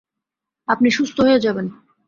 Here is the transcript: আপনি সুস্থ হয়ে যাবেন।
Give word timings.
আপনি 0.67 0.87
সুস্থ 0.91 1.17
হয়ে 1.21 1.39
যাবেন। 1.39 1.67